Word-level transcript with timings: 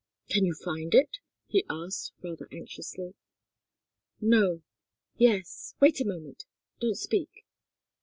"Can 0.31 0.45
you 0.45 0.55
find 0.55 0.95
it?" 0.95 1.19
he 1.45 1.63
asked, 1.69 2.13
rather 2.23 2.47
anxiously. 2.51 3.13
"No 4.19 4.63
yes 5.15 5.75
wait 5.79 6.01
a 6.01 6.05
moment 6.05 6.45
don't 6.79 6.97
speak!" 6.97 7.45